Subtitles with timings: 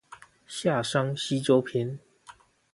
[0.47, 1.99] 夏商西周篇